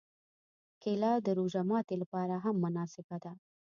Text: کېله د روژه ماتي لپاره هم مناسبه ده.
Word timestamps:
کېله 0.81 1.11
د 1.25 1.27
روژه 1.39 1.61
ماتي 1.69 1.95
لپاره 2.01 2.35
هم 2.43 2.55
مناسبه 2.63 3.17
ده. 3.23 3.33